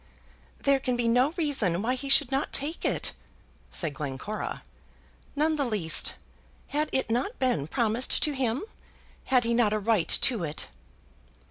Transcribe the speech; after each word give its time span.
"There 0.63 0.79
can 0.79 0.95
be 0.95 1.07
no 1.07 1.29
reason 1.37 1.79
why 1.83 1.93
he 1.93 2.09
should 2.09 2.31
not 2.31 2.51
take 2.51 2.83
it," 2.83 3.11
said 3.69 3.93
Glencora. 3.93 4.63
"None 5.35 5.57
the 5.57 5.63
least. 5.63 6.15
Had 6.69 6.89
it 6.91 7.11
not 7.11 7.37
been 7.37 7.67
promised 7.67 8.23
to 8.23 8.31
him? 8.31 8.63
Had 9.25 9.43
he 9.43 9.53
not 9.53 9.73
a 9.73 9.79
right 9.79 10.07
to 10.23 10.43
it?" 10.43 10.69